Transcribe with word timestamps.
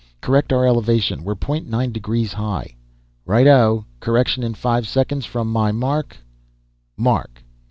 "Correct 0.19 0.51
our 0.51 0.65
elevation; 0.67 1.23
we're 1.23 1.35
point 1.35 1.69
nine 1.69 1.91
degrees 1.91 2.33
high." 2.33 2.75
"Right 3.23 3.45
o. 3.45 3.85
Correction 3.99 4.41
in 4.41 4.55
five 4.55 4.87
seconds 4.87 5.27
from 5.27 5.51
my 5.51 5.71
mark 5.71 6.17
mark!" 6.97 7.43